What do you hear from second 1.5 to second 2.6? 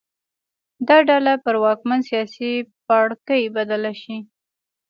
واکمن سیاسي